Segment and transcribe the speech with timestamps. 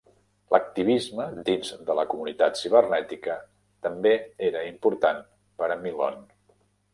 [0.53, 3.37] L'activisme dins de la comunitat cibernètica
[3.89, 4.15] també
[4.49, 5.21] era important
[5.61, 6.19] per a Milhon.